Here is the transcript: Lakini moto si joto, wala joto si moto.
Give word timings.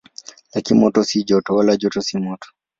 Lakini 0.53 0.79
moto 0.79 1.03
si 1.03 1.23
joto, 1.23 1.55
wala 1.55 1.77
joto 1.81 2.01
si 2.07 2.17
moto. 2.17 2.47